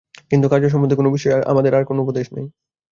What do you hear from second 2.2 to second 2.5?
নাই।